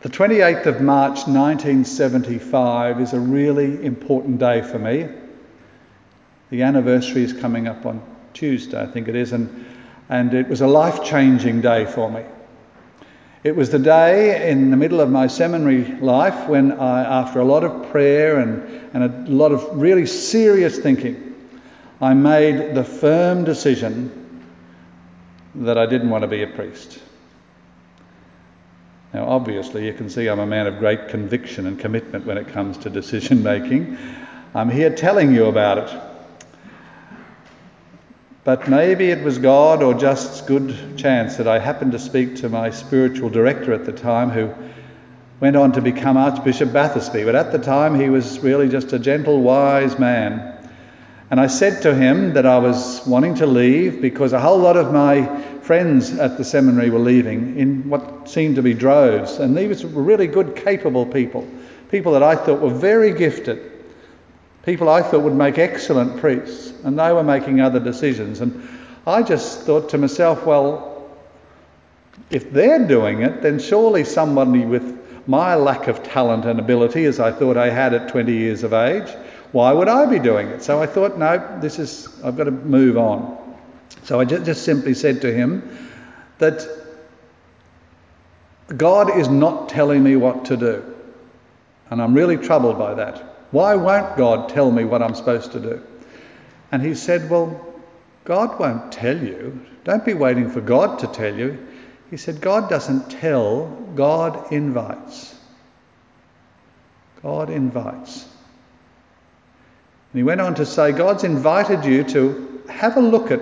[0.00, 5.08] The 28th of March 1975 is a really important day for me.
[6.50, 8.00] The anniversary is coming up on
[8.32, 9.66] Tuesday, I think it is, and,
[10.08, 12.22] and it was a life changing day for me.
[13.42, 17.44] It was the day in the middle of my seminary life when, I, after a
[17.44, 18.62] lot of prayer and,
[18.94, 21.34] and a lot of really serious thinking,
[22.00, 24.44] I made the firm decision
[25.56, 27.00] that I didn't want to be a priest.
[29.14, 32.48] Now, obviously, you can see I'm a man of great conviction and commitment when it
[32.48, 33.96] comes to decision making.
[34.54, 36.02] I'm here telling you about it.
[38.44, 42.48] But maybe it was God or just good chance that I happened to speak to
[42.48, 44.52] my spiritual director at the time, who
[45.40, 47.24] went on to become Archbishop Bathersby.
[47.24, 50.57] But at the time, he was really just a gentle, wise man.
[51.30, 54.76] And I said to him that I was wanting to leave because a whole lot
[54.76, 55.26] of my
[55.60, 59.38] friends at the seminary were leaving in what seemed to be droves.
[59.38, 61.46] And these were really good, capable people,
[61.90, 63.70] people that I thought were very gifted,
[64.64, 68.40] people I thought would make excellent priests, and they were making other decisions.
[68.40, 68.66] And
[69.06, 71.10] I just thought to myself, well,
[72.30, 77.20] if they're doing it, then surely somebody with my lack of talent and ability, as
[77.20, 79.08] I thought I had at 20 years of age,
[79.52, 80.62] why would I be doing it?
[80.62, 83.56] So I thought, no, this is, I've got to move on.
[84.04, 85.88] So I just simply said to him
[86.38, 86.66] that
[88.76, 90.94] God is not telling me what to do.
[91.90, 93.18] And I'm really troubled by that.
[93.50, 95.82] Why won't God tell me what I'm supposed to do?
[96.70, 97.64] And he said, Well,
[98.24, 99.64] God won't tell you.
[99.84, 101.66] Don't be waiting for God to tell you.
[102.10, 105.34] He said, God doesn't tell, God invites.
[107.22, 108.26] God invites.
[110.12, 113.40] And he went on to say, God's invited you to have a look at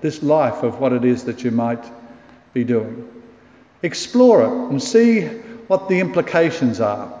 [0.00, 1.84] this life of what it is that you might
[2.52, 3.08] be doing.
[3.82, 5.26] Explore it and see
[5.68, 7.14] what the implications are.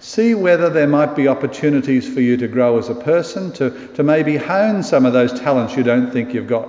[0.00, 4.02] See whether there might be opportunities for you to grow as a person, to, to
[4.02, 6.68] maybe hone some of those talents you don't think you've got.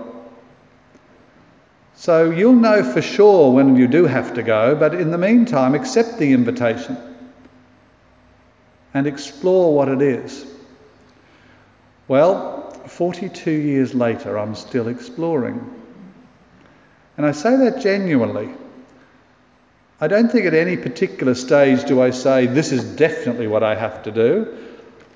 [1.95, 5.73] So you'll know for sure when you do have to go, but in the meantime,
[5.73, 6.97] accept the invitation
[8.93, 10.45] and explore what it is.
[12.07, 15.59] Well, 42 years later, I'm still exploring.
[17.17, 18.49] And I say that genuinely.
[19.99, 23.75] I don't think at any particular stage do I say, this is definitely what I
[23.75, 24.57] have to do.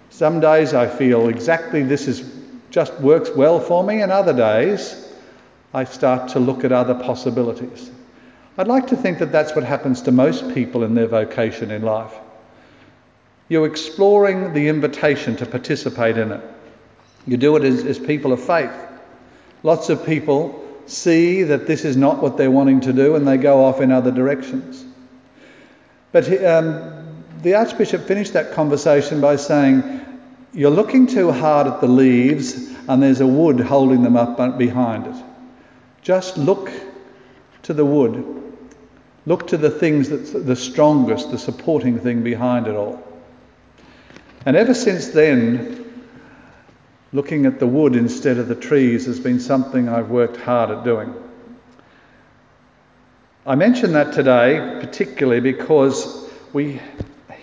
[0.09, 2.23] Some days I feel exactly this is
[2.71, 5.11] just works well for me, and other days
[5.73, 7.91] I start to look at other possibilities.
[8.57, 11.81] I'd like to think that that's what happens to most people in their vocation in
[11.81, 12.13] life.
[13.47, 16.41] You're exploring the invitation to participate in it.
[17.29, 18.73] You do it as, as people of faith.
[19.61, 23.37] Lots of people see that this is not what they're wanting to do and they
[23.37, 24.83] go off in other directions.
[26.11, 30.01] But um, the Archbishop finished that conversation by saying,
[30.53, 35.05] You're looking too hard at the leaves and there's a wood holding them up behind
[35.05, 35.23] it.
[36.01, 36.71] Just look
[37.61, 38.25] to the wood.
[39.27, 43.03] Look to the things that's the strongest, the supporting thing behind it all.
[44.47, 45.78] And ever since then,
[47.11, 50.83] Looking at the wood instead of the trees has been something I've worked hard at
[50.83, 51.13] doing.
[53.45, 56.79] I mention that today particularly because we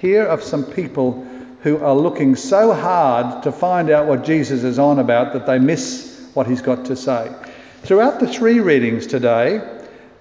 [0.01, 1.27] hear of some people
[1.63, 5.59] who are looking so hard to find out what Jesus is on about that they
[5.59, 7.35] miss what he's got to say.
[7.83, 9.61] Throughout the three readings today,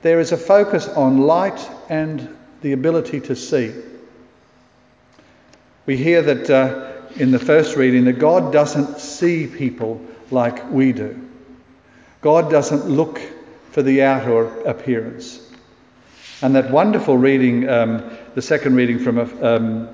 [0.02, 3.74] there is a focus on light and the ability to see.
[5.86, 10.92] We hear that uh, in the first reading that God doesn't see people like we
[10.92, 11.20] do.
[12.22, 13.20] God doesn't look
[13.72, 15.42] for the outer appearance.
[16.42, 18.04] And that wonderful reading, um,
[18.34, 19.90] the second reading from um,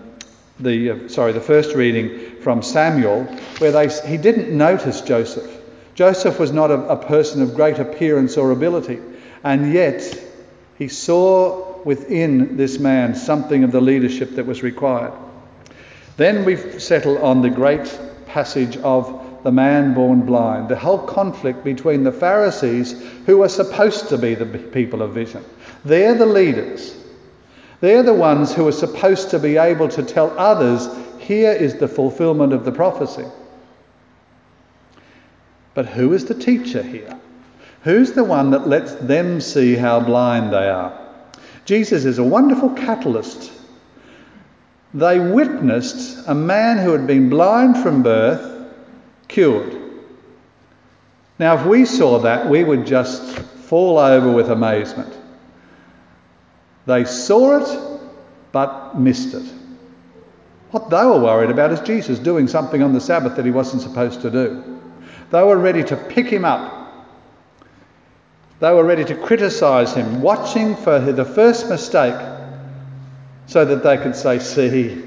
[0.59, 3.25] the uh, sorry, the first reading from Samuel,
[3.59, 5.49] where they he didn't notice Joseph.
[5.93, 8.99] Joseph was not a, a person of great appearance or ability,
[9.43, 10.01] and yet
[10.77, 15.13] he saw within this man something of the leadership that was required.
[16.21, 21.63] Then we settle on the great passage of the man born blind, the whole conflict
[21.63, 22.93] between the Pharisees,
[23.25, 25.43] who are supposed to be the people of vision.
[25.83, 26.95] They're the leaders.
[27.79, 30.87] They're the ones who are supposed to be able to tell others,
[31.17, 33.25] here is the fulfillment of the prophecy.
[35.73, 37.19] But who is the teacher here?
[37.81, 40.93] Who's the one that lets them see how blind they are?
[41.65, 43.51] Jesus is a wonderful catalyst
[44.93, 48.69] they witnessed a man who had been blind from birth
[49.27, 49.77] cured.
[51.39, 55.17] Now, if we saw that, we would just fall over with amazement.
[56.85, 57.99] They saw it
[58.51, 59.51] but missed it.
[60.71, 63.81] What they were worried about is Jesus doing something on the Sabbath that he wasn't
[63.81, 64.79] supposed to do.
[65.31, 66.77] They were ready to pick him up.
[68.59, 72.15] They were ready to criticise him, watching for the first mistake
[73.51, 75.03] so that they could say, See,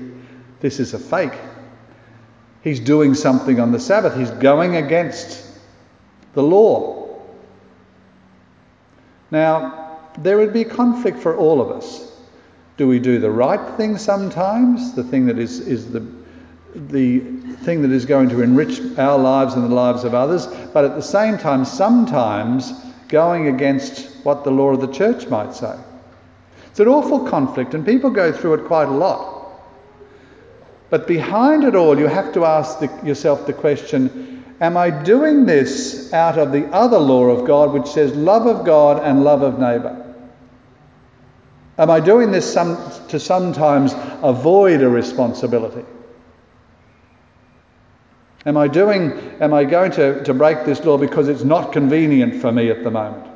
[0.61, 1.33] this is a fake.
[2.63, 5.47] He's doing something on the Sabbath, he's going against
[6.35, 7.23] the law.
[9.31, 12.13] Now, there would be conflict for all of us.
[12.77, 16.07] Do we do the right thing sometimes, the thing that is, is the,
[16.75, 17.21] the
[17.63, 20.97] thing that is going to enrich our lives and the lives of others, but at
[20.97, 22.73] the same time, sometimes
[23.09, 25.75] going against what the law of the church might say?
[26.75, 29.61] It's an awful conflict, and people go through it quite a lot.
[30.91, 35.47] But behind it all, you have to ask the, yourself the question Am I doing
[35.47, 39.43] this out of the other law of God, which says love of God and love
[39.43, 40.17] of neighbour?
[41.79, 42.77] Am I doing this some,
[43.07, 43.95] to sometimes
[44.25, 45.85] avoid a responsibility?
[48.47, 52.41] Am I doing, am I going to, to break this law because it's not convenient
[52.41, 53.29] for me at the moment?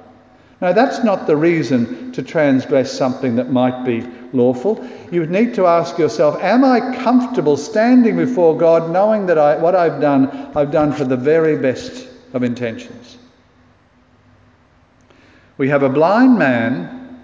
[0.61, 4.85] No, that's not the reason to transgress something that might be lawful.
[5.13, 9.77] You need to ask yourself, am I comfortable standing before God knowing that I, what
[9.77, 13.19] I've done, I've done for the very best of intentions?
[15.59, 17.21] We have a blind man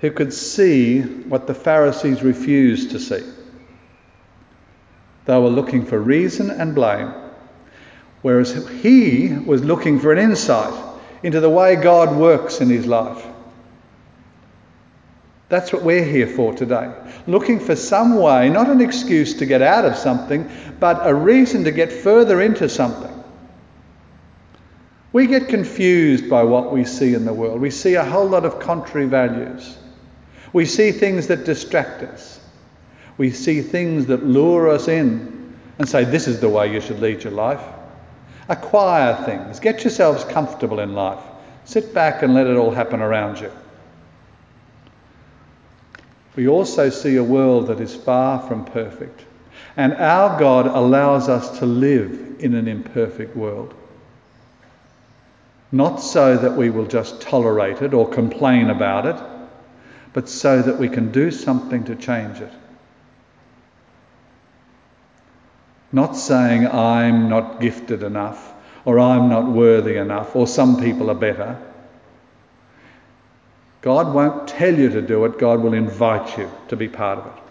[0.00, 3.22] who could see what the Pharisees refused to see.
[5.24, 7.14] They were looking for reason and blame,
[8.20, 10.91] whereas he was looking for an insight
[11.22, 13.26] into the way God works in his life.
[15.48, 16.90] That's what we're here for today.
[17.26, 21.64] Looking for some way, not an excuse to get out of something, but a reason
[21.64, 23.12] to get further into something.
[25.12, 27.60] We get confused by what we see in the world.
[27.60, 29.76] We see a whole lot of contrary values.
[30.54, 32.40] We see things that distract us.
[33.18, 37.00] We see things that lure us in and say, this is the way you should
[37.00, 37.60] lead your life.
[38.48, 39.60] Acquire things.
[39.60, 41.22] Get yourselves comfortable in life.
[41.64, 43.50] Sit back and let it all happen around you.
[46.34, 49.24] We also see a world that is far from perfect.
[49.76, 53.74] And our God allows us to live in an imperfect world.
[55.70, 59.16] Not so that we will just tolerate it or complain about it,
[60.12, 62.52] but so that we can do something to change it.
[65.92, 68.52] Not saying I'm not gifted enough,
[68.84, 71.58] or I'm not worthy enough, or some people are better.
[73.82, 77.26] God won't tell you to do it, God will invite you to be part of
[77.26, 77.42] it.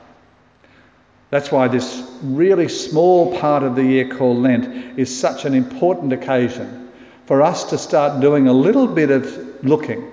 [1.30, 6.12] That's why this really small part of the year called Lent is such an important
[6.12, 6.90] occasion
[7.26, 10.12] for us to start doing a little bit of looking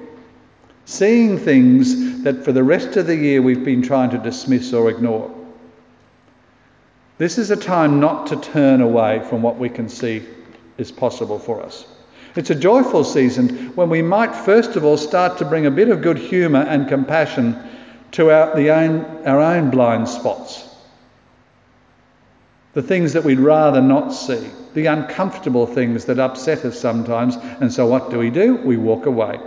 [0.88, 4.88] seeing things that for the rest of the year we've been trying to dismiss or
[4.88, 5.30] ignore.
[7.19, 10.23] This is a time not to turn away from what we can see
[10.79, 11.85] is possible for us.
[12.37, 15.88] It's a joyful season when we might first of all start to bring a bit
[15.88, 17.59] of good humour and compassion
[18.12, 20.65] to our, own, our own blind spots.
[22.75, 27.73] The things that we'd rather not see, the uncomfortable things that upset us sometimes, and
[27.73, 28.55] so what do we do?
[28.56, 29.41] We walk away.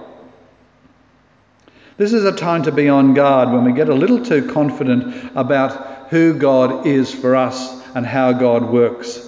[1.98, 5.32] This is a time to be on guard when we get a little too confident
[5.36, 9.28] about who God is for us and how God works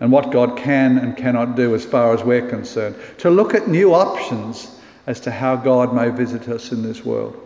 [0.00, 2.96] and what God can and cannot do as far as we're concerned.
[3.18, 4.68] To look at new options
[5.06, 7.40] as to how God may visit us in this world.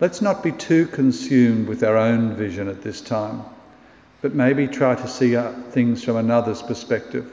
[0.00, 3.44] Let's not be too consumed with our own vision at this time,
[4.20, 7.32] but maybe try to see uh, things from another's perspective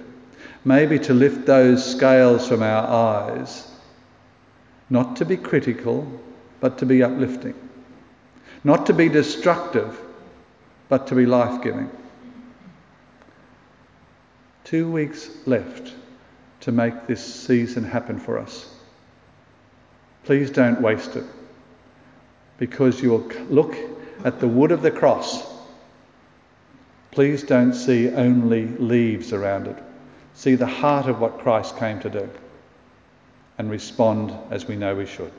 [0.65, 3.67] maybe to lift those scales from our eyes,
[4.89, 6.07] not to be critical,
[6.59, 7.55] but to be uplifting,
[8.63, 9.99] not to be destructive,
[10.89, 11.89] but to be life giving.
[14.63, 15.93] Two weeks left
[16.61, 18.69] to make this season happen for us.
[20.23, 21.25] Please don't waste it
[22.57, 23.75] because you'll look
[24.25, 25.47] at the wood of the cross.
[27.11, 29.81] Please don't see only leaves around it
[30.39, 32.29] see the heart of what Christ came to do,
[33.57, 35.33] and respond as we know we should.